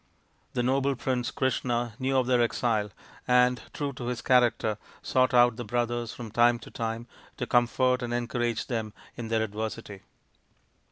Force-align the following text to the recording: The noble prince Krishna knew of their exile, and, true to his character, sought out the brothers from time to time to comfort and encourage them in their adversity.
The 0.53 0.63
noble 0.63 0.95
prince 0.95 1.29
Krishna 1.29 1.93
knew 1.99 2.17
of 2.17 2.25
their 2.25 2.41
exile, 2.41 2.89
and, 3.27 3.61
true 3.71 3.93
to 3.93 4.05
his 4.07 4.23
character, 4.23 4.79
sought 5.03 5.31
out 5.31 5.57
the 5.57 5.63
brothers 5.63 6.11
from 6.11 6.31
time 6.31 6.57
to 6.57 6.71
time 6.71 7.05
to 7.37 7.45
comfort 7.45 8.01
and 8.01 8.11
encourage 8.11 8.65
them 8.65 8.93
in 9.15 9.27
their 9.27 9.43
adversity. 9.43 10.01